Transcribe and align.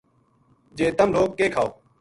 جے 0.77 0.87
تم 0.97 1.09
لوک 1.15 1.29
کے 1.37 1.45
کھاؤ 1.53 1.67